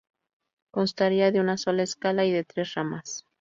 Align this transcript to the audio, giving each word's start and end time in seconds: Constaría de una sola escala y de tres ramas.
Constaría 0.71 1.29
de 1.31 1.39
una 1.41 1.57
sola 1.57 1.83
escala 1.83 2.25
y 2.25 2.31
de 2.31 2.43
tres 2.43 2.73
ramas. 2.73 3.27